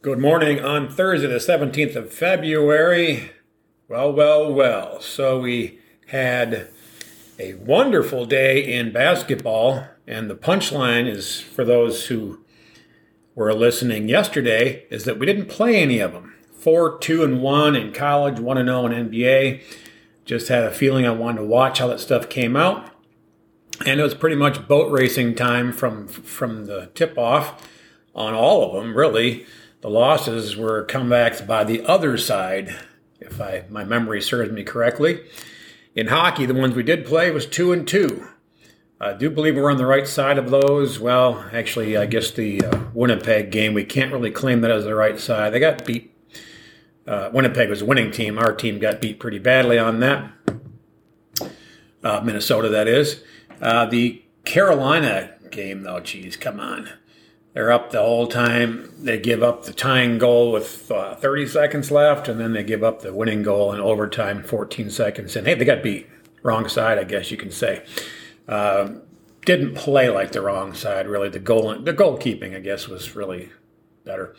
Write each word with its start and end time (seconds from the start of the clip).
Good 0.00 0.20
morning 0.20 0.60
on 0.60 0.88
Thursday, 0.88 1.26
the 1.26 1.38
17th 1.38 1.96
of 1.96 2.12
February. 2.12 3.32
Well, 3.88 4.12
well, 4.12 4.54
well. 4.54 5.00
So 5.00 5.40
we 5.40 5.80
had 6.06 6.68
a 7.36 7.54
wonderful 7.54 8.24
day 8.24 8.62
in 8.62 8.92
basketball, 8.92 9.88
and 10.06 10.30
the 10.30 10.36
punchline 10.36 11.08
is 11.08 11.40
for 11.40 11.64
those 11.64 12.06
who 12.06 12.44
were 13.34 13.52
listening 13.52 14.08
yesterday 14.08 14.86
is 14.88 15.02
that 15.02 15.18
we 15.18 15.26
didn't 15.26 15.48
play 15.48 15.82
any 15.82 15.98
of 15.98 16.12
them. 16.12 16.32
4 16.52 16.98
2 16.98 17.24
and 17.24 17.42
1 17.42 17.74
in 17.74 17.92
college, 17.92 18.38
1 18.38 18.56
and 18.56 18.68
0 18.68 18.86
in 18.86 19.10
NBA. 19.10 19.60
Just 20.24 20.46
had 20.46 20.62
a 20.62 20.70
feeling 20.70 21.06
I 21.06 21.10
wanted 21.10 21.38
to 21.38 21.44
watch 21.44 21.80
how 21.80 21.88
that 21.88 21.98
stuff 21.98 22.28
came 22.28 22.54
out. 22.54 22.88
And 23.84 23.98
it 23.98 24.04
was 24.04 24.14
pretty 24.14 24.36
much 24.36 24.68
boat 24.68 24.92
racing 24.92 25.34
time 25.34 25.72
from 25.72 26.06
from 26.06 26.66
the 26.66 26.92
tip 26.94 27.18
off 27.18 27.68
on 28.14 28.32
all 28.32 28.64
of 28.64 28.80
them, 28.80 28.96
really. 28.96 29.44
The 29.80 29.90
losses 29.90 30.56
were 30.56 30.84
comebacks 30.84 31.46
by 31.46 31.62
the 31.62 31.84
other 31.84 32.18
side, 32.18 32.74
if 33.20 33.40
I 33.40 33.64
my 33.70 33.84
memory 33.84 34.20
serves 34.20 34.50
me 34.50 34.64
correctly. 34.64 35.20
In 35.94 36.08
hockey, 36.08 36.46
the 36.46 36.54
ones 36.54 36.74
we 36.74 36.82
did 36.82 37.06
play 37.06 37.30
was 37.30 37.46
two 37.46 37.72
and 37.72 37.86
two. 37.86 38.26
I 39.00 39.12
do 39.12 39.30
believe 39.30 39.54
we're 39.54 39.70
on 39.70 39.76
the 39.76 39.86
right 39.86 40.08
side 40.08 40.36
of 40.36 40.50
those. 40.50 40.98
Well, 40.98 41.48
actually, 41.52 41.96
I 41.96 42.06
guess 42.06 42.32
the 42.32 42.64
uh, 42.64 42.84
Winnipeg 42.92 43.52
game, 43.52 43.72
we 43.72 43.84
can't 43.84 44.12
really 44.12 44.32
claim 44.32 44.60
that 44.62 44.72
as 44.72 44.84
the 44.84 44.94
right 44.96 45.20
side. 45.20 45.52
They 45.52 45.60
got 45.60 45.84
beat. 45.84 46.12
Uh, 47.06 47.30
Winnipeg 47.32 47.70
was 47.70 47.82
a 47.82 47.86
winning 47.86 48.10
team. 48.10 48.36
Our 48.38 48.52
team 48.52 48.80
got 48.80 49.00
beat 49.00 49.20
pretty 49.20 49.38
badly 49.38 49.78
on 49.78 50.00
that. 50.00 50.32
Uh, 52.02 52.20
Minnesota, 52.24 52.68
that 52.68 52.88
is. 52.88 53.22
Uh, 53.62 53.86
the 53.86 54.24
Carolina 54.44 55.34
game, 55.50 55.84
though, 55.84 56.00
geez, 56.00 56.36
come 56.36 56.58
on. 56.58 56.88
They're 57.54 57.72
up 57.72 57.90
the 57.90 58.00
whole 58.00 58.26
time. 58.26 58.92
They 58.98 59.18
give 59.18 59.42
up 59.42 59.64
the 59.64 59.72
tying 59.72 60.18
goal 60.18 60.52
with 60.52 60.90
uh, 60.90 61.16
30 61.16 61.46
seconds 61.46 61.90
left, 61.90 62.28
and 62.28 62.38
then 62.38 62.52
they 62.52 62.62
give 62.62 62.84
up 62.84 63.00
the 63.00 63.12
winning 63.12 63.42
goal 63.42 63.72
in 63.72 63.80
overtime, 63.80 64.42
14 64.42 64.90
seconds. 64.90 65.34
And 65.34 65.46
hey, 65.46 65.54
they 65.54 65.64
got 65.64 65.82
beat. 65.82 66.06
Wrong 66.42 66.68
side, 66.68 66.98
I 66.98 67.04
guess 67.04 67.30
you 67.30 67.36
can 67.36 67.50
say. 67.50 67.84
Uh, 68.46 68.90
didn't 69.44 69.74
play 69.74 70.08
like 70.08 70.32
the 70.32 70.40
wrong 70.40 70.74
side, 70.74 71.08
really. 71.08 71.28
The 71.28 71.40
goal, 71.40 71.76
the 71.78 71.92
goalkeeping, 71.92 72.54
I 72.54 72.60
guess, 72.60 72.86
was 72.86 73.16
really 73.16 73.50
better. 74.04 74.36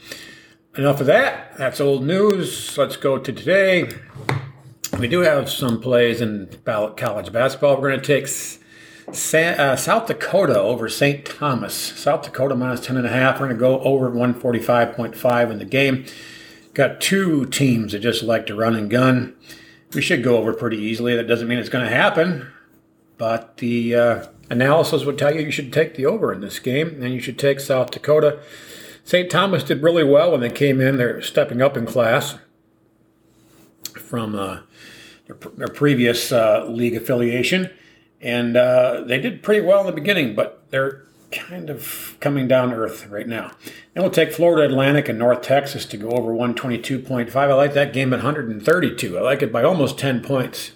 Enough 0.78 1.02
of 1.02 1.08
that. 1.08 1.58
That's 1.58 1.82
old 1.82 2.06
news. 2.06 2.78
Let's 2.78 2.96
go 2.96 3.18
to 3.18 3.34
today. 3.34 3.90
We 4.98 5.08
do 5.08 5.22
have 5.22 5.50
some 5.50 5.82
plays 5.82 6.22
in 6.22 6.50
college 6.66 7.32
basketball. 7.32 7.82
We're 7.82 7.90
going 7.90 8.02
to 8.02 8.06
take 8.06 8.28
uh, 9.10 9.76
South 9.76 10.08
Dakota 10.08 10.60
over 10.60 10.90
St. 10.90 11.26
Thomas. 11.26 11.74
South 11.74 12.24
Dakota 12.24 12.56
minus 12.56 12.82
10.5. 12.82 13.34
We're 13.34 13.38
going 13.40 13.50
to 13.50 13.56
go 13.56 13.80
over 13.82 14.10
145.5 14.10 15.52
in 15.52 15.60
the 15.60 15.66
game. 15.66 16.06
Got 16.74 17.02
two 17.02 17.46
teams 17.48 17.94
that 17.94 18.00
just 18.00 18.24
like 18.24 18.46
to 18.48 18.56
run 18.56 18.76
and 18.76 18.90
gun. 18.90 19.36
We 19.94 20.02
should 20.02 20.24
go 20.24 20.38
over 20.38 20.54
pretty 20.54 20.78
easily. 20.78 21.16
That 21.16 21.28
doesn't 21.28 21.48
mean 21.48 21.58
it's 21.58 21.70
going 21.70 21.88
to 21.88 21.96
happen, 21.96 22.52
but 23.18 23.58
the 23.58 23.96
uh, 23.96 24.28
analysis 24.50 25.04
would 25.04 25.18
tell 25.18 25.34
you 25.34 25.42
you 25.42 25.52
should 25.52 25.74
take 25.74 25.96
the 25.96 26.06
over 26.06 26.32
in 26.32 26.42
this 26.42 26.60
game, 26.60 27.02
and 27.02 27.14
you 27.14 27.20
should 27.20 27.40
take 27.40 27.60
South 27.60 27.92
Dakota. 27.92 28.40
St. 29.04 29.30
Thomas 29.32 29.64
did 29.64 29.82
really 29.82 30.04
well 30.04 30.32
when 30.32 30.42
they 30.42 30.52
came 30.52 30.80
in. 30.80 30.98
They're 30.98 31.22
stepping 31.22 31.62
up 31.62 31.76
in 31.76 31.88
class 31.88 32.38
from 33.96 34.36
uh, 34.36 34.60
their, 35.26 35.36
their, 35.56 35.68
previous 35.68 36.32
uh, 36.32 36.66
league 36.68 36.96
affiliation. 36.96 37.72
And 38.22 38.58
uh, 38.58 39.04
they 39.06 39.20
did 39.20 39.44
pretty 39.44 39.66
well 39.66 39.82
in 39.82 39.86
the 39.86 39.94
beginning, 39.94 40.36
but 40.36 40.64
they're 40.72 41.04
kind 41.32 41.70
of 41.70 42.18
coming 42.20 42.48
down 42.48 42.74
earth 42.74 43.08
right 43.08 43.28
now. 43.28 43.52
And 43.96 44.04
we'll 44.04 44.12
take 44.12 44.32
Florida 44.32 44.68
Atlantic 44.68 45.08
and 45.08 45.20
North 45.20 45.42
Texas 45.42 45.86
to 45.88 45.98
go 45.98 46.10
over 46.10 46.34
122.5. 46.34 47.36
I 47.36 47.54
like 47.54 47.74
that 47.74 47.94
game 47.94 48.14
at 48.14 48.24
132. 48.24 49.18
I 49.18 49.22
like 49.22 49.42
it 49.42 49.52
by 49.52 49.64
almost 49.64 49.98
10 49.98 50.22
points. 50.22 50.72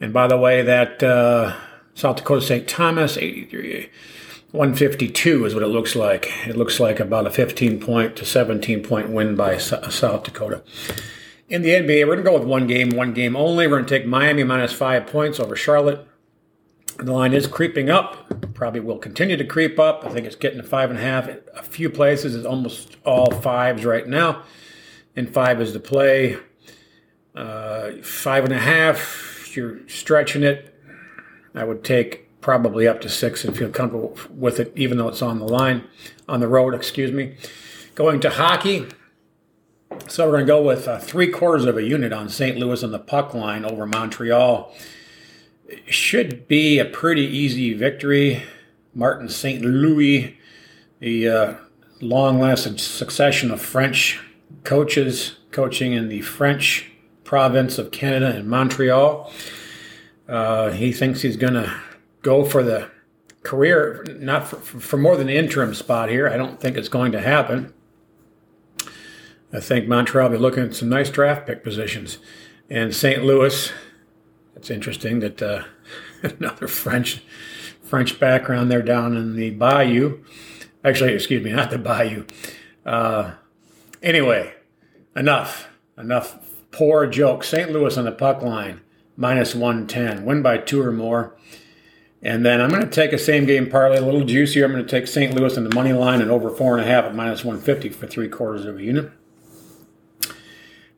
And 0.00 0.12
by 0.12 0.26
the 0.26 0.38
way, 0.38 0.62
that 0.62 1.02
uh, 1.02 1.56
South 1.94 2.16
Dakota 2.16 2.42
St. 2.42 2.68
Thomas, 2.68 3.16
83, 3.16 3.90
152 4.52 5.44
is 5.44 5.54
what 5.54 5.62
it 5.62 5.68
looks 5.68 5.94
like. 5.94 6.30
It 6.46 6.56
looks 6.56 6.80
like 6.80 7.00
about 7.00 7.26
a 7.26 7.30
15 7.30 7.80
point 7.80 8.16
to 8.16 8.24
17 8.24 8.82
point 8.82 9.10
win 9.10 9.36
by 9.36 9.58
South 9.58 10.24
Dakota. 10.24 10.62
In 11.48 11.62
the 11.62 11.70
NBA, 11.70 12.06
we're 12.06 12.14
going 12.14 12.24
to 12.24 12.30
go 12.30 12.38
with 12.38 12.46
one 12.46 12.66
game, 12.66 12.90
one 12.90 13.12
game 13.12 13.36
only. 13.36 13.66
We're 13.66 13.76
going 13.76 13.86
to 13.86 13.98
take 13.98 14.06
Miami 14.06 14.44
minus 14.44 14.72
five 14.72 15.06
points 15.06 15.40
over 15.40 15.56
Charlotte. 15.56 16.06
The 17.02 17.12
line 17.12 17.32
is 17.32 17.46
creeping 17.46 17.88
up. 17.88 18.52
Probably 18.52 18.80
will 18.80 18.98
continue 18.98 19.36
to 19.38 19.44
creep 19.44 19.78
up. 19.78 20.04
I 20.04 20.10
think 20.10 20.26
it's 20.26 20.36
getting 20.36 20.60
to 20.60 20.66
five 20.66 20.90
and 20.90 20.98
a 20.98 21.02
half. 21.02 21.28
A 21.56 21.62
few 21.62 21.88
places 21.88 22.34
it's 22.34 22.44
almost 22.44 22.98
all 23.06 23.30
fives 23.30 23.86
right 23.86 24.06
now, 24.06 24.42
and 25.16 25.28
five 25.28 25.62
is 25.62 25.72
the 25.72 25.80
play. 25.80 26.36
Uh, 27.34 27.92
five 28.02 28.44
and 28.44 28.52
a 28.52 28.58
half. 28.58 29.56
You're 29.56 29.88
stretching 29.88 30.42
it. 30.42 30.74
I 31.54 31.64
would 31.64 31.84
take 31.84 32.40
probably 32.42 32.86
up 32.86 33.00
to 33.00 33.08
six 33.08 33.44
and 33.44 33.56
feel 33.56 33.70
comfortable 33.70 34.16
with 34.30 34.60
it, 34.60 34.70
even 34.76 34.98
though 34.98 35.08
it's 35.08 35.22
on 35.22 35.38
the 35.38 35.48
line, 35.48 35.84
on 36.28 36.40
the 36.40 36.48
road. 36.48 36.74
Excuse 36.74 37.12
me. 37.12 37.36
Going 37.94 38.20
to 38.20 38.30
hockey. 38.30 38.88
So 40.06 40.26
we're 40.26 40.32
going 40.32 40.46
to 40.46 40.52
go 40.52 40.62
with 40.62 40.86
uh, 40.86 40.98
three 40.98 41.30
quarters 41.30 41.64
of 41.64 41.78
a 41.78 41.82
unit 41.82 42.12
on 42.12 42.28
St. 42.28 42.58
Louis 42.58 42.84
on 42.84 42.92
the 42.92 42.98
puck 42.98 43.32
line 43.32 43.64
over 43.64 43.86
Montreal 43.86 44.74
should 45.86 46.48
be 46.48 46.78
a 46.78 46.84
pretty 46.84 47.22
easy 47.22 47.74
victory. 47.74 48.42
Martin 48.94 49.28
St. 49.28 49.64
Louis, 49.64 50.36
the 50.98 51.28
uh, 51.28 51.54
long 52.00 52.40
lasting 52.40 52.78
succession 52.78 53.50
of 53.50 53.60
French 53.60 54.20
coaches 54.64 55.36
coaching 55.50 55.92
in 55.92 56.08
the 56.08 56.20
French 56.22 56.90
province 57.24 57.78
of 57.78 57.90
Canada 57.90 58.36
in 58.36 58.48
Montreal. 58.48 59.32
Uh, 60.28 60.70
he 60.70 60.92
thinks 60.92 61.22
he's 61.22 61.36
going 61.36 61.54
to 61.54 61.72
go 62.22 62.44
for 62.44 62.62
the 62.62 62.90
career, 63.42 64.04
not 64.18 64.48
for, 64.48 64.56
for 64.56 64.96
more 64.96 65.16
than 65.16 65.28
an 65.28 65.36
interim 65.36 65.74
spot 65.74 66.08
here. 66.08 66.28
I 66.28 66.36
don't 66.36 66.60
think 66.60 66.76
it's 66.76 66.88
going 66.88 67.12
to 67.12 67.20
happen. 67.20 67.72
I 69.52 69.60
think 69.60 69.88
Montreal 69.88 70.28
will 70.28 70.38
be 70.38 70.42
looking 70.42 70.62
at 70.64 70.74
some 70.74 70.88
nice 70.88 71.10
draft 71.10 71.46
pick 71.46 71.64
positions. 71.64 72.18
And 72.68 72.94
St. 72.94 73.24
Louis, 73.24 73.72
it's 74.60 74.70
interesting 74.70 75.20
that 75.20 75.40
uh, 75.40 75.62
another 76.22 76.68
French 76.68 77.22
French 77.82 78.20
background 78.20 78.70
there 78.70 78.82
down 78.82 79.16
in 79.16 79.34
the 79.34 79.50
Bayou. 79.50 80.22
Actually, 80.84 81.14
excuse 81.14 81.42
me, 81.42 81.50
not 81.50 81.70
the 81.70 81.78
Bayou. 81.78 82.26
Uh, 82.84 83.32
anyway, 84.02 84.54
enough. 85.16 85.68
Enough 85.96 86.38
poor 86.70 87.06
joke. 87.06 87.42
St. 87.42 87.72
Louis 87.72 87.96
on 87.96 88.04
the 88.04 88.12
puck 88.12 88.42
line, 88.42 88.82
minus 89.16 89.54
110. 89.54 90.24
Win 90.26 90.42
by 90.42 90.58
two 90.58 90.82
or 90.82 90.92
more. 90.92 91.36
And 92.22 92.44
then 92.44 92.60
I'm 92.60 92.68
going 92.68 92.82
to 92.82 92.90
take 92.90 93.14
a 93.14 93.18
same 93.18 93.46
game 93.46 93.70
parlay, 93.70 93.96
a 93.96 94.02
little 94.02 94.24
juicier. 94.24 94.66
I'm 94.66 94.72
going 94.72 94.84
to 94.84 94.90
take 94.90 95.06
St. 95.06 95.34
Louis 95.34 95.56
in 95.56 95.64
the 95.64 95.74
money 95.74 95.94
line 95.94 96.20
and 96.20 96.30
over 96.30 96.50
four 96.50 96.76
and 96.76 96.86
a 96.86 96.88
half 96.88 97.06
at 97.06 97.14
minus 97.14 97.44
150 97.44 97.88
for 97.88 98.06
three 98.06 98.28
quarters 98.28 98.66
of 98.66 98.76
a 98.76 98.82
unit. 98.82 99.10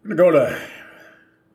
I'm 0.04 0.16
going 0.16 0.16
to 0.16 0.16
go 0.16 0.30
to 0.32 0.60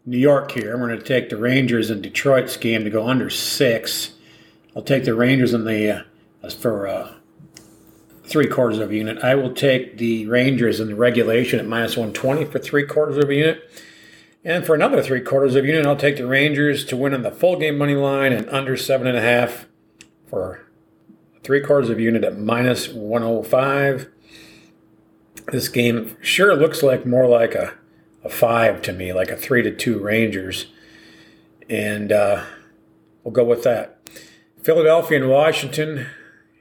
New 0.07 0.18
York 0.18 0.51
here. 0.51 0.73
I'm 0.73 0.79
going 0.79 0.97
to 0.97 1.03
take 1.03 1.29
the 1.29 1.35
Rangers 1.35 1.90
and 1.90 2.01
Detroit's 2.01 2.56
game 2.56 2.85
to 2.85 2.90
go 2.90 3.06
under 3.09 3.29
six. 3.29 4.13
I'll 4.73 4.81
take 4.81 5.03
the 5.03 5.13
Rangers 5.13 5.53
in 5.53 5.66
the 5.66 6.06
uh, 6.41 6.50
for 6.50 6.88
uh, 6.88 7.13
three 8.23 8.47
quarters 8.47 8.79
of 8.79 8.90
a 8.90 8.95
unit. 8.95 9.22
I 9.22 9.35
will 9.35 9.53
take 9.53 9.97
the 9.97 10.25
Rangers 10.25 10.79
in 10.79 10.88
the 10.88 10.95
regulation 10.95 11.59
at 11.59 11.68
minus 11.68 11.97
120 11.97 12.45
for 12.45 12.57
three 12.57 12.85
quarters 12.85 13.18
of 13.18 13.29
a 13.29 13.35
unit. 13.35 13.69
And 14.45 14.66
for 14.66 14.73
another 14.73 15.03
three 15.03 15.19
quarters 15.19 15.56
of 15.56 15.66
a 15.66 15.68
unit, 15.68 15.85
I'll 15.85 15.97
take 15.97 16.16
the 16.16 16.25
Rangers 16.25 16.85
to 16.85 16.95
win 16.95 17.13
on 17.13 17.24
the 17.24 17.31
full 17.31 17.59
game 17.59 17.78
money 17.78 17.95
line 17.95 18.31
and 18.31 18.50
under 18.50 18.78
seven 18.78 19.07
and 19.07 19.18
a 19.18 19.22
half 19.22 19.68
for 20.25 20.66
three 21.44 21.59
quarters 21.59 21.89
of 21.89 21.97
a 21.97 22.01
unit 22.01 22.24
at 22.24 22.39
minus 22.39 22.88
105. 22.88 24.07
This 25.51 25.68
game 25.68 26.16
sure 26.22 26.56
looks 26.56 26.81
like 26.81 27.06
more 27.06 27.27
like 27.27 27.56
a 27.56 27.74
a 28.27 28.29
five 28.29 28.81
to 28.83 28.94
me, 28.94 29.13
like 29.13 29.31
a 29.31 29.38
three 29.38 29.63
to 29.63 29.75
two 29.75 30.00
Rangers. 30.00 30.68
And 31.69 32.12
uh, 32.12 32.44
we'll 33.24 33.33
go 33.33 33.44
with 33.44 33.63
that. 33.63 34.00
Philadelphia 34.62 35.21
and 35.21 35.29
Washington, 35.29 36.07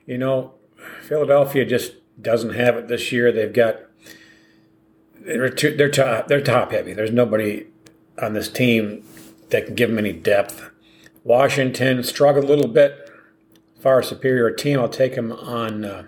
you 0.07 0.17
know, 0.17 0.55
Philadelphia 1.03 1.65
just 1.65 1.95
doesn't 2.21 2.55
have 2.55 2.77
it 2.77 2.89
this 2.89 3.13
year. 3.13 3.33
They've 3.33 3.53
got 3.53 3.81
they're 5.21 5.49
too, 5.49 5.77
they're 5.77 5.91
top 5.91 6.29
they're 6.29 6.41
top 6.41 6.71
heavy. 6.71 6.93
There's 6.93 7.11
nobody 7.11 7.67
on 8.21 8.33
this 8.33 8.49
team 8.49 9.05
that 9.51 9.67
can 9.67 9.75
give 9.75 9.91
them 9.91 9.99
any 9.99 10.13
depth. 10.13 10.71
Washington 11.25 12.03
struggled 12.05 12.45
a 12.45 12.49
little 12.49 12.69
bit. 12.69 13.11
Far 13.81 14.03
superior 14.03 14.51
team. 14.53 14.79
I'll 14.79 14.89
take 14.89 15.17
them 15.17 15.33
on. 15.33 15.85
Uh, 15.85 16.05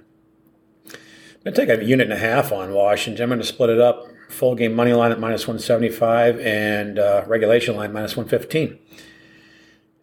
I'm 1.44 1.52
to 1.52 1.66
take 1.66 1.68
a 1.68 1.84
unit 1.84 2.10
and 2.10 2.12
a 2.12 2.18
half 2.18 2.52
on 2.52 2.72
Washington. 2.72 3.32
I'm 3.32 3.38
to 3.38 3.44
split 3.44 3.70
it 3.70 3.80
up 3.80 4.06
full 4.28 4.54
game 4.54 4.74
money 4.74 4.92
line 4.92 5.12
at 5.12 5.20
minus 5.20 5.46
175 5.46 6.38
and 6.40 6.98
uh, 6.98 7.24
regulation 7.26 7.76
line 7.76 7.92
minus 7.92 8.16
115. 8.16 8.78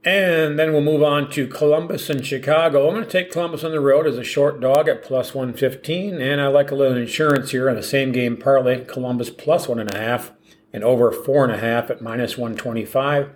And 0.03 0.59
then 0.59 0.71
we'll 0.71 0.83
move 0.83 1.01
on 1.01 1.31
to 1.31 1.47
Columbus 1.47 2.11
and 2.11 2.23
Chicago. 2.23 2.87
I'm 2.87 2.93
going 2.93 3.05
to 3.05 3.09
take 3.09 3.31
Columbus 3.31 3.63
on 3.63 3.71
the 3.71 3.79
road 3.79 4.05
as 4.05 4.19
a 4.19 4.23
short 4.23 4.59
dog 4.59 4.87
at 4.87 5.03
plus 5.03 5.33
115. 5.33 6.21
And 6.21 6.39
I 6.39 6.47
like 6.47 6.69
a 6.69 6.75
little 6.75 6.95
insurance 6.95 7.49
here 7.49 7.69
on 7.69 7.75
the 7.75 7.81
same 7.81 8.11
game 8.11 8.37
parlay. 8.37 8.85
Columbus 8.85 9.31
plus 9.31 9.67
one 9.67 9.79
and 9.79 9.91
a 9.91 9.97
half 9.97 10.31
and 10.71 10.83
over 10.83 11.11
four 11.11 11.43
and 11.43 11.51
a 11.51 11.57
half 11.57 11.89
at 11.89 12.03
minus 12.03 12.37
125. 12.37 13.31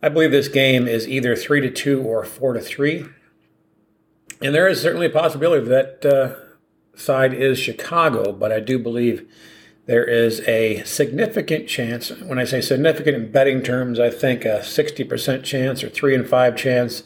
I 0.00 0.08
believe 0.10 0.30
this 0.30 0.48
game 0.48 0.86
is 0.86 1.08
either 1.08 1.34
three 1.34 1.60
to 1.60 1.70
two 1.70 2.02
or 2.02 2.24
four 2.24 2.52
to 2.52 2.60
three. 2.60 3.06
And 4.40 4.54
there 4.54 4.68
is 4.68 4.80
certainly 4.80 5.06
a 5.06 5.10
possibility 5.10 5.66
that 5.66 6.06
uh, 6.06 6.36
side 6.96 7.34
is 7.34 7.58
Chicago, 7.58 8.30
but 8.30 8.52
I 8.52 8.60
do 8.60 8.78
believe 8.78 9.28
there 9.86 10.04
is 10.04 10.40
a 10.48 10.82
significant 10.84 11.68
chance. 11.68 12.10
When 12.10 12.38
I 12.38 12.44
say 12.44 12.60
significant 12.60 13.16
in 13.16 13.30
betting 13.30 13.62
terms, 13.62 14.00
I 14.00 14.10
think 14.10 14.44
a 14.44 14.60
60% 14.60 15.44
chance 15.44 15.84
or 15.84 15.90
three 15.90 16.14
and 16.14 16.26
five 16.26 16.56
chance 16.56 17.02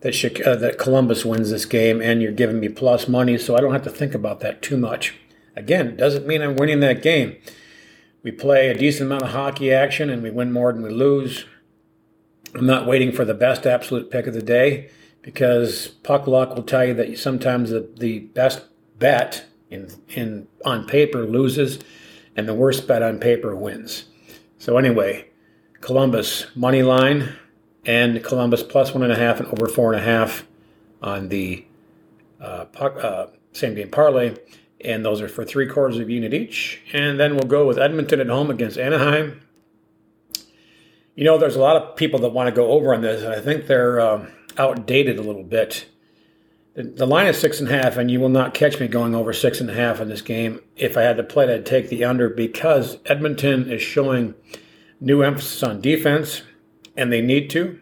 that 0.00 0.42
uh, 0.46 0.54
that 0.56 0.78
Columbus 0.78 1.24
wins 1.24 1.50
this 1.50 1.64
game, 1.64 2.00
and 2.00 2.22
you're 2.22 2.30
giving 2.30 2.60
me 2.60 2.68
plus 2.68 3.08
money, 3.08 3.38
so 3.38 3.56
I 3.56 3.60
don't 3.60 3.72
have 3.72 3.84
to 3.84 3.90
think 3.90 4.14
about 4.14 4.40
that 4.40 4.62
too 4.62 4.76
much. 4.76 5.14
Again, 5.56 5.96
doesn't 5.96 6.26
mean 6.26 6.42
I'm 6.42 6.56
winning 6.56 6.80
that 6.80 7.02
game. 7.02 7.36
We 8.22 8.30
play 8.30 8.68
a 8.68 8.74
decent 8.74 9.08
amount 9.08 9.22
of 9.22 9.30
hockey 9.30 9.72
action, 9.72 10.10
and 10.10 10.22
we 10.22 10.30
win 10.30 10.52
more 10.52 10.72
than 10.72 10.82
we 10.82 10.90
lose. 10.90 11.46
I'm 12.54 12.66
not 12.66 12.86
waiting 12.86 13.12
for 13.12 13.24
the 13.24 13.34
best 13.34 13.66
absolute 13.66 14.10
pick 14.10 14.26
of 14.26 14.34
the 14.34 14.42
day 14.42 14.90
because 15.22 15.88
puck 15.88 16.26
luck 16.26 16.54
will 16.54 16.62
tell 16.62 16.84
you 16.84 16.94
that 16.94 17.18
sometimes 17.18 17.70
the, 17.70 17.88
the 17.96 18.20
best 18.20 18.62
bet 18.98 19.46
in 19.70 19.90
in 20.10 20.46
on 20.64 20.86
paper 20.86 21.24
loses 21.24 21.78
and 22.36 22.48
the 22.48 22.54
worst 22.54 22.86
bet 22.86 23.02
on 23.02 23.18
paper 23.18 23.54
wins. 23.54 24.04
So 24.58 24.78
anyway, 24.78 25.28
Columbus 25.80 26.46
money 26.54 26.82
line 26.82 27.34
and 27.86 28.22
Columbus 28.24 28.62
plus 28.62 28.94
one 28.94 29.02
and 29.02 29.12
a 29.12 29.16
half 29.16 29.40
and 29.40 29.48
over 29.48 29.66
four 29.66 29.92
and 29.92 30.00
a 30.00 30.04
half 30.04 30.46
on 31.02 31.28
the 31.28 31.64
uh, 32.40 32.64
uh, 32.80 33.26
same 33.52 33.74
game 33.74 33.90
parlay, 33.90 34.34
and 34.80 35.04
those 35.04 35.20
are 35.20 35.28
for 35.28 35.44
three 35.44 35.66
quarters 35.66 35.98
of 35.98 36.08
a 36.08 36.12
unit 36.12 36.34
each. 36.34 36.80
And 36.92 37.20
then 37.20 37.34
we'll 37.34 37.48
go 37.48 37.66
with 37.66 37.78
Edmonton 37.78 38.20
at 38.20 38.28
home 38.28 38.50
against 38.50 38.78
Anaheim. 38.78 39.40
You 41.14 41.24
know, 41.24 41.38
there's 41.38 41.56
a 41.56 41.60
lot 41.60 41.76
of 41.76 41.96
people 41.96 42.18
that 42.20 42.30
want 42.30 42.48
to 42.48 42.54
go 42.54 42.72
over 42.72 42.94
on 42.94 43.02
this, 43.02 43.22
and 43.22 43.32
I 43.32 43.40
think 43.40 43.66
they're 43.66 44.00
um, 44.00 44.28
outdated 44.58 45.18
a 45.18 45.22
little 45.22 45.44
bit. 45.44 45.86
The 46.76 47.06
line 47.06 47.28
is 47.28 47.38
six 47.38 47.60
and 47.60 47.68
a 47.68 47.72
half, 47.72 47.96
and 47.96 48.10
you 48.10 48.18
will 48.18 48.28
not 48.28 48.52
catch 48.52 48.80
me 48.80 48.88
going 48.88 49.14
over 49.14 49.32
six 49.32 49.60
and 49.60 49.70
a 49.70 49.74
half 49.74 50.00
in 50.00 50.08
this 50.08 50.22
game. 50.22 50.60
If 50.76 50.96
I 50.96 51.02
had 51.02 51.16
to 51.18 51.22
play 51.22 51.52
I'd 51.52 51.64
take 51.64 51.88
the 51.88 52.04
under 52.04 52.28
because 52.28 52.98
Edmonton 53.06 53.70
is 53.70 53.80
showing 53.80 54.34
new 55.00 55.22
emphasis 55.22 55.62
on 55.62 55.80
defense, 55.80 56.42
and 56.96 57.12
they 57.12 57.20
need 57.20 57.48
to. 57.50 57.78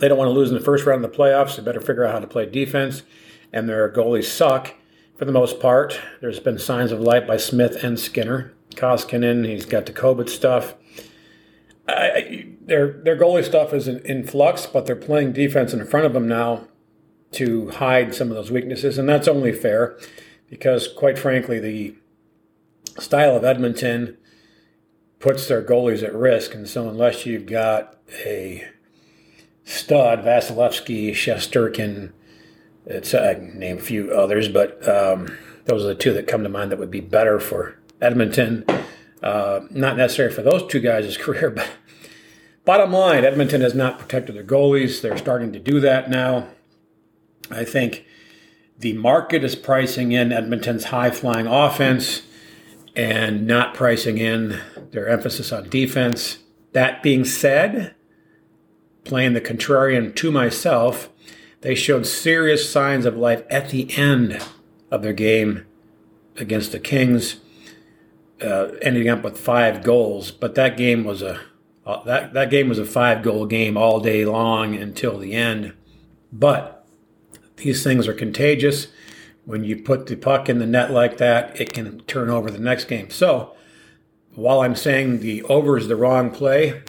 They 0.00 0.08
don't 0.08 0.18
want 0.18 0.28
to 0.28 0.32
lose 0.32 0.48
in 0.48 0.56
the 0.56 0.64
first 0.64 0.84
round 0.84 1.04
of 1.04 1.12
the 1.12 1.16
playoffs. 1.16 1.56
They 1.56 1.62
better 1.62 1.80
figure 1.80 2.04
out 2.04 2.12
how 2.12 2.18
to 2.18 2.26
play 2.26 2.46
defense, 2.46 3.02
and 3.52 3.68
their 3.68 3.88
goalies 3.88 4.24
suck 4.24 4.74
for 5.16 5.24
the 5.24 5.32
most 5.32 5.60
part. 5.60 6.00
There's 6.20 6.40
been 6.40 6.58
signs 6.58 6.90
of 6.90 7.00
life 7.00 7.24
by 7.24 7.36
Smith 7.36 7.84
and 7.84 8.00
Skinner. 8.00 8.52
Koskinen, 8.74 9.46
he's 9.46 9.64
got 9.64 9.86
the 9.86 9.92
COVID 9.92 10.28
stuff. 10.28 10.74
I, 11.86 12.48
their 12.60 12.92
their 12.92 13.16
goalie 13.16 13.44
stuff 13.44 13.72
is 13.72 13.86
in, 13.86 14.00
in 14.00 14.26
flux, 14.26 14.66
but 14.66 14.86
they're 14.86 14.96
playing 14.96 15.32
defense 15.32 15.72
in 15.72 15.86
front 15.86 16.04
of 16.04 16.12
them 16.14 16.26
now 16.26 16.66
to 17.32 17.70
hide 17.70 18.14
some 18.14 18.28
of 18.28 18.34
those 18.34 18.50
weaknesses, 18.50 18.98
and 18.98 19.08
that's 19.08 19.28
only 19.28 19.52
fair 19.52 19.98
because, 20.48 20.88
quite 20.88 21.18
frankly, 21.18 21.58
the 21.58 21.94
style 22.98 23.36
of 23.36 23.44
Edmonton 23.44 24.16
puts 25.18 25.46
their 25.48 25.62
goalies 25.62 26.02
at 26.02 26.14
risk. 26.14 26.54
And 26.54 26.68
so, 26.68 26.88
unless 26.88 27.26
you've 27.26 27.46
got 27.46 27.98
a 28.24 28.66
stud, 29.64 30.20
Vasilevskiy, 30.20 31.10
Shesterkin, 31.10 32.12
it's 32.86 33.12
I 33.12 33.34
can 33.34 33.58
name 33.58 33.78
a 33.78 33.82
few 33.82 34.12
others, 34.12 34.48
but 34.48 34.86
um, 34.88 35.36
those 35.66 35.84
are 35.84 35.88
the 35.88 35.94
two 35.94 36.14
that 36.14 36.26
come 36.26 36.42
to 36.42 36.48
mind 36.48 36.72
that 36.72 36.78
would 36.78 36.90
be 36.90 37.00
better 37.00 37.38
for 37.38 37.78
Edmonton. 38.00 38.64
Uh, 39.22 39.60
not 39.70 39.96
necessarily 39.96 40.34
for 40.34 40.42
those 40.42 40.66
two 40.66 40.80
guys' 40.80 41.16
career, 41.18 41.50
but 41.50 41.68
bottom 42.64 42.92
line, 42.92 43.24
Edmonton 43.24 43.60
has 43.60 43.74
not 43.74 43.98
protected 43.98 44.34
their 44.34 44.44
goalies. 44.44 45.02
They're 45.02 45.18
starting 45.18 45.52
to 45.52 45.58
do 45.58 45.80
that 45.80 46.08
now. 46.08 46.48
I 47.50 47.64
think 47.64 48.04
the 48.78 48.92
market 48.94 49.42
is 49.44 49.56
pricing 49.56 50.12
in 50.12 50.32
Edmonton's 50.32 50.84
high 50.84 51.10
flying 51.10 51.46
offense 51.46 52.22
and 52.94 53.46
not 53.46 53.74
pricing 53.74 54.18
in 54.18 54.60
their 54.90 55.08
emphasis 55.08 55.52
on 55.52 55.68
defense. 55.68 56.38
That 56.72 57.02
being 57.02 57.24
said, 57.24 57.94
playing 59.04 59.32
the 59.32 59.40
contrarian 59.40 60.14
to 60.16 60.30
myself, 60.30 61.08
they 61.62 61.74
showed 61.74 62.06
serious 62.06 62.70
signs 62.70 63.04
of 63.04 63.16
life 63.16 63.42
at 63.50 63.70
the 63.70 63.96
end 63.96 64.40
of 64.90 65.02
their 65.02 65.12
game 65.12 65.66
against 66.36 66.72
the 66.72 66.78
Kings, 66.78 67.36
uh, 68.40 68.68
ending 68.82 69.08
up 69.08 69.24
with 69.24 69.38
five 69.38 69.82
goals. 69.82 70.30
But 70.30 70.54
that 70.54 70.76
game 70.76 71.04
was 71.04 71.22
a 71.22 71.40
uh, 71.84 72.04
that 72.04 72.34
that 72.34 72.50
game 72.50 72.68
was 72.68 72.78
a 72.78 72.84
five 72.84 73.22
goal 73.22 73.46
game 73.46 73.76
all 73.76 73.98
day 73.98 74.24
long 74.24 74.76
until 74.76 75.18
the 75.18 75.32
end. 75.32 75.72
But 76.30 76.77
these 77.58 77.82
things 77.82 78.08
are 78.08 78.14
contagious. 78.14 78.88
When 79.44 79.64
you 79.64 79.76
put 79.76 80.06
the 80.06 80.16
puck 80.16 80.48
in 80.48 80.58
the 80.58 80.66
net 80.66 80.90
like 80.90 81.18
that, 81.18 81.58
it 81.60 81.72
can 81.72 82.00
turn 82.00 82.28
over 82.28 82.50
the 82.50 82.58
next 82.58 82.84
game. 82.84 83.10
So, 83.10 83.56
while 84.34 84.60
I'm 84.60 84.76
saying 84.76 85.20
the 85.20 85.42
over 85.44 85.76
is 85.76 85.88
the 85.88 85.96
wrong 85.96 86.30
play, 86.30 86.82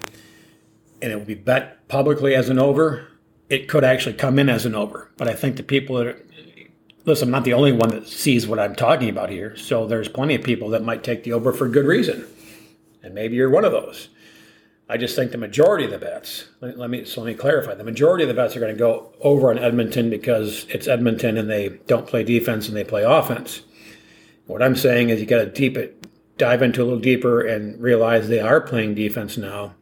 and 1.02 1.12
it 1.12 1.16
will 1.16 1.26
be 1.26 1.36
bet 1.36 1.88
publicly 1.88 2.36
as 2.36 2.50
an 2.50 2.60
over, 2.60 3.08
it 3.50 3.68
could 3.68 3.84
actually 3.84 4.14
come 4.14 4.38
in 4.38 4.50
as 4.50 4.66
an 4.66 4.76
over. 4.76 5.10
But 5.18 5.28
I 5.28 5.34
think 5.34 5.56
the 5.56 5.64
people 5.64 5.96
that 5.98 6.08
are, 6.08 6.22
listen, 7.06 7.30
I'm 7.30 7.32
not 7.32 7.46
the 7.46 7.54
only 7.54 7.72
one 7.72 7.90
that 7.90 8.08
sees 8.08 8.46
what 8.46 8.60
I'm 8.60 8.76
talking 8.76 9.10
about 9.10 9.30
here. 9.30 9.56
So 9.56 9.88
there's 9.88 10.08
plenty 10.08 10.36
of 10.36 10.44
people 10.44 10.70
that 10.70 10.84
might 10.84 11.04
take 11.04 11.24
the 11.24 11.34
over 11.34 11.52
for 11.52 11.68
good 11.68 11.86
reason. 11.86 12.28
And 13.02 13.16
maybe 13.16 13.36
you're 13.36 13.50
one 13.50 13.66
of 13.66 13.72
those. 13.72 14.10
I 14.92 14.98
just 14.98 15.16
think 15.16 15.32
the 15.32 15.38
majority 15.38 15.86
of 15.86 15.92
the 15.92 16.00
bets, 16.00 16.46
let, 16.62 16.78
let 16.78 16.90
me 16.90 17.06
so 17.06 17.22
let 17.22 17.28
me 17.28 17.36
clarify, 17.36 17.76
the 17.76 17.84
majority 17.84 18.24
of 18.24 18.28
the 18.28 18.34
bets 18.34 18.56
are 18.56 18.60
going 18.60 18.74
to 18.74 18.80
go 18.80 19.14
over 19.22 19.52
on 19.52 19.60
Edmonton 19.60 20.10
because 20.10 20.66
it's 20.68 20.88
Edmonton 20.88 21.38
and 21.38 21.48
they 21.48 21.80
don't 21.86 22.08
play 22.08 22.24
defense 22.24 22.68
and 22.68 22.76
they 22.76 22.84
play 22.84 23.04
offense. 23.04 23.62
What 24.48 24.64
I'm 24.64 24.76
saying 24.76 25.10
is 25.10 25.20
you 25.20 25.28
got 25.28 25.44
to 25.44 25.46
deep 25.46 25.78
it, 25.78 26.08
dive 26.40 26.64
into 26.64 26.82
a 26.82 26.86
little 26.86 27.00
deeper 27.00 27.46
and 27.46 27.80
realize 27.80 28.28
they 28.28 28.40
are 28.40 28.60
playing 28.60 28.96
defense 28.96 29.38
now. 29.38 29.76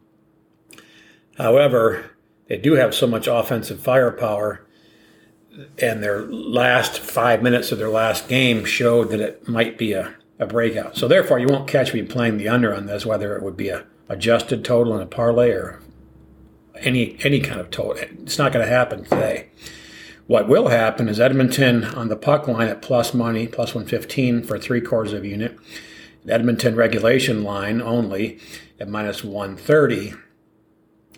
However, 1.38 2.10
they 2.48 2.58
do 2.58 2.74
have 2.74 2.94
so 2.94 3.06
much 3.06 3.26
offensive 3.26 3.80
firepower, 3.80 4.66
and 5.80 6.02
their 6.02 6.22
last 6.22 6.98
five 6.98 7.42
minutes 7.42 7.72
of 7.72 7.78
their 7.78 7.88
last 7.88 8.28
game 8.28 8.64
showed 8.64 9.10
that 9.10 9.20
it 9.20 9.48
might 9.48 9.78
be 9.78 9.92
a, 9.92 10.14
a 10.38 10.46
breakout. 10.46 10.96
So 10.96 11.08
therefore, 11.08 11.38
you 11.38 11.46
won't 11.46 11.68
catch 11.68 11.94
me 11.94 12.02
playing 12.02 12.36
the 12.36 12.48
under 12.48 12.74
on 12.74 12.86
this, 12.86 13.06
whether 13.06 13.36
it 13.36 13.42
would 13.42 13.56
be 13.56 13.70
a 13.70 13.86
adjusted 14.08 14.64
total 14.64 14.96
in 14.96 15.02
a 15.02 15.06
parlay 15.06 15.50
or 15.50 15.80
any 16.76 17.16
any 17.24 17.40
kind 17.40 17.60
of 17.60 17.70
total. 17.70 18.02
It's 18.22 18.38
not 18.38 18.52
going 18.52 18.64
to 18.64 18.72
happen 18.72 19.04
today. 19.04 19.48
What 20.26 20.48
will 20.48 20.68
happen 20.68 21.08
is 21.08 21.18
Edmonton 21.18 21.84
on 21.84 22.08
the 22.08 22.16
puck 22.16 22.46
line 22.46 22.68
at 22.68 22.82
plus 22.82 23.14
money, 23.14 23.46
plus 23.46 23.74
115 23.74 24.42
for 24.42 24.58
three 24.58 24.80
quarters 24.80 25.14
of 25.14 25.22
a 25.22 25.28
unit. 25.28 25.58
Edmonton 26.28 26.76
regulation 26.76 27.42
line 27.42 27.80
only 27.80 28.38
at 28.78 28.88
minus 28.88 29.24
130. 29.24 30.12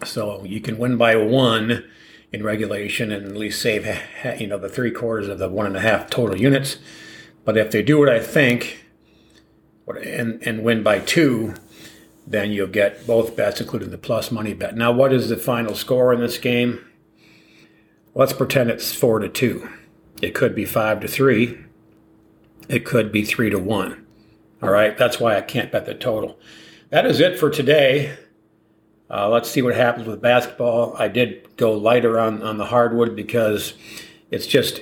So 0.04 0.44
you 0.44 0.60
can 0.60 0.78
win 0.78 0.96
by 0.96 1.16
one 1.16 1.84
in 2.32 2.44
regulation 2.44 3.10
and 3.10 3.26
at 3.26 3.36
least 3.36 3.60
save 3.60 3.84
you 4.38 4.46
know 4.46 4.58
the 4.58 4.68
three 4.68 4.92
quarters 4.92 5.28
of 5.28 5.38
the 5.38 5.48
one 5.48 5.66
and 5.66 5.76
a 5.76 5.80
half 5.80 6.08
total 6.08 6.40
units. 6.40 6.78
But 7.44 7.56
if 7.56 7.70
they 7.70 7.82
do 7.82 7.98
what 7.98 8.08
I 8.08 8.20
think, 8.20 8.84
and 9.88 10.40
and 10.46 10.62
win 10.62 10.82
by 10.82 11.00
two, 11.00 11.54
then 12.30 12.52
you'll 12.52 12.68
get 12.68 13.08
both 13.08 13.34
bets, 13.34 13.60
including 13.60 13.90
the 13.90 13.98
plus 13.98 14.30
money 14.30 14.54
bet. 14.54 14.76
Now, 14.76 14.92
what 14.92 15.12
is 15.12 15.28
the 15.28 15.36
final 15.36 15.74
score 15.74 16.12
in 16.14 16.20
this 16.20 16.38
game? 16.38 16.86
Let's 18.14 18.32
pretend 18.32 18.70
it's 18.70 18.94
four 18.94 19.18
to 19.18 19.28
two. 19.28 19.68
It 20.22 20.32
could 20.32 20.54
be 20.54 20.64
five 20.64 21.00
to 21.00 21.08
three. 21.08 21.58
It 22.68 22.84
could 22.84 23.10
be 23.10 23.24
three 23.24 23.50
to 23.50 23.58
one. 23.58 24.06
All 24.62 24.70
right, 24.70 24.96
that's 24.96 25.18
why 25.18 25.36
I 25.36 25.40
can't 25.40 25.72
bet 25.72 25.86
the 25.86 25.94
total. 25.94 26.38
That 26.90 27.04
is 27.04 27.18
it 27.18 27.36
for 27.36 27.50
today. 27.50 28.16
Uh, 29.10 29.28
let's 29.28 29.50
see 29.50 29.60
what 29.60 29.74
happens 29.74 30.06
with 30.06 30.22
basketball. 30.22 30.94
I 30.96 31.08
did 31.08 31.56
go 31.56 31.72
lighter 31.72 32.20
on, 32.20 32.42
on 32.42 32.58
the 32.58 32.66
hardwood 32.66 33.16
because 33.16 33.74
it's 34.30 34.46
just 34.46 34.80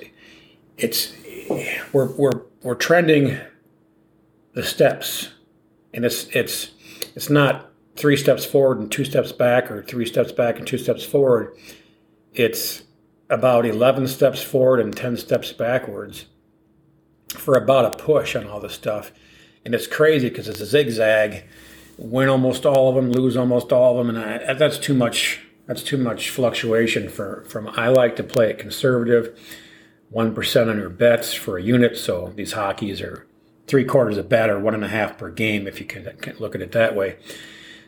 it's 0.76 1.14
we're 1.94 2.12
we're 2.12 2.42
we're 2.62 2.74
trending 2.74 3.38
the 4.52 4.62
steps, 4.62 5.30
and 5.94 6.04
it's 6.04 6.24
it's 6.34 6.72
it's 7.18 7.28
not 7.28 7.72
three 7.96 8.16
steps 8.16 8.44
forward 8.44 8.78
and 8.78 8.92
two 8.92 9.04
steps 9.04 9.32
back 9.32 9.72
or 9.72 9.82
three 9.82 10.06
steps 10.06 10.30
back 10.30 10.56
and 10.56 10.64
two 10.64 10.78
steps 10.78 11.02
forward. 11.02 11.52
It's 12.32 12.84
about 13.28 13.66
11 13.66 14.06
steps 14.06 14.40
forward 14.40 14.78
and 14.78 14.96
10 14.96 15.16
steps 15.16 15.52
backwards 15.52 16.26
for 17.30 17.54
about 17.54 17.92
a 17.92 17.98
push 17.98 18.36
on 18.36 18.46
all 18.46 18.60
this 18.60 18.74
stuff. 18.74 19.10
And 19.64 19.74
it's 19.74 19.88
crazy 19.88 20.28
because 20.28 20.46
it's 20.46 20.60
a 20.60 20.66
zigzag. 20.66 21.42
Win 21.96 22.28
almost 22.28 22.64
all 22.64 22.88
of 22.88 22.94
them, 22.94 23.10
lose 23.10 23.36
almost 23.36 23.72
all 23.72 23.98
of 23.98 24.06
them, 24.06 24.14
and 24.14 24.24
I, 24.24 24.54
that's 24.54 24.78
too 24.78 24.94
much 24.94 25.40
That's 25.66 25.82
too 25.82 25.98
much 25.98 26.30
fluctuation 26.30 27.08
for 27.08 27.44
from. 27.48 27.66
I 27.68 27.88
like 27.88 28.14
to 28.16 28.22
play 28.22 28.50
it 28.50 28.60
conservative, 28.60 29.36
one 30.08 30.34
percent 30.34 30.70
on 30.70 30.78
your 30.78 30.88
bets 30.88 31.34
for 31.34 31.58
a 31.58 31.62
unit. 31.62 31.96
So 31.96 32.32
these 32.36 32.52
hockeys 32.52 33.02
are 33.02 33.26
three 33.68 33.84
quarters 33.84 34.16
a 34.16 34.22
bet 34.22 34.50
or 34.50 34.58
one 34.58 34.74
and 34.74 34.84
a 34.84 34.88
half 34.88 35.18
per 35.18 35.30
game 35.30 35.66
if 35.66 35.78
you 35.78 35.86
can, 35.86 36.04
can 36.20 36.36
look 36.38 36.54
at 36.54 36.62
it 36.62 36.72
that 36.72 36.96
way. 36.96 37.16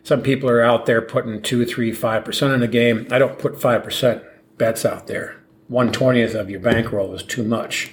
Some 0.03 0.23
people 0.23 0.49
are 0.49 0.63
out 0.63 0.87
there 0.87 1.03
putting 1.03 1.43
two, 1.43 1.67
three, 1.67 1.93
five 1.93 2.25
percent 2.25 2.53
in 2.53 2.63
a 2.63 2.69
game. 2.69 3.09
I 3.11 3.19
don't 3.19 3.39
put 3.39 3.61
five 3.61 3.83
percent 3.83 4.23
bets 4.57 4.85
out 4.85 5.07
there. 5.07 5.43
One 5.69 5.91
twentieth 5.91 6.35
of 6.35 6.51
your 6.51 6.61
bankroll 6.61 7.15
is 7.15 7.23
too 7.23 7.43
much, 7.43 7.93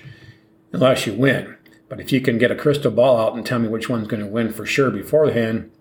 unless 0.71 1.07
you 1.07 1.13
win. 1.13 1.57
But 1.89 1.99
if 1.99 2.11
you 2.11 2.21
can 2.21 2.37
get 2.37 2.51
a 2.51 2.55
crystal 2.55 2.91
ball 2.91 3.19
out 3.19 3.35
and 3.35 3.45
tell 3.45 3.59
me 3.59 3.67
which 3.67 3.89
one's 3.89 4.07
going 4.07 4.19
to 4.19 4.27
win 4.27 4.51
for 4.51 4.65
sure 4.65 4.91
beforehand, 4.91 5.71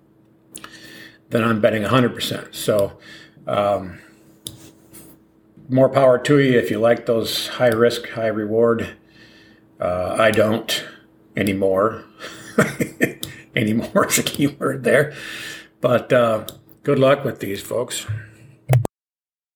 then 1.31 1.43
I'm 1.43 1.61
betting 1.61 1.83
100%. 1.83 2.55
So, 2.55 2.97
um, 3.47 3.99
more 5.69 5.89
power 5.89 6.19
to 6.19 6.39
you 6.39 6.57
if 6.57 6.71
you 6.71 6.79
like 6.79 7.07
those 7.07 7.49
high 7.49 7.69
risk, 7.69 8.09
high 8.11 8.29
reward. 8.29 8.97
Uh, 9.81 10.15
I 10.17 10.31
don't 10.31 10.85
anymore. 11.37 12.05
anymore 13.57 14.07
is 14.07 14.19
a 14.19 14.23
key 14.23 14.47
word 14.47 14.85
there. 14.85 15.14
But 15.81 16.12
uh, 16.12 16.47
good 16.83 16.99
luck 16.99 17.25
with 17.25 17.40
these, 17.40 17.62
folks. 17.62 18.07